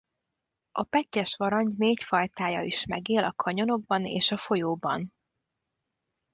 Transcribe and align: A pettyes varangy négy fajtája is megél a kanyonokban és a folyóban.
A 0.71 0.83
pettyes 0.83 1.35
varangy 1.37 1.75
négy 1.77 2.03
fajtája 2.03 2.61
is 2.61 2.85
megél 2.85 3.23
a 3.23 3.31
kanyonokban 3.33 4.05
és 4.05 4.31
a 4.31 4.37
folyóban. 4.37 5.13